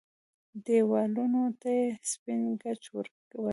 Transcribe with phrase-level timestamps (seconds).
[0.65, 3.45] دېوالونو ته يې سپين ګچ ورکړ.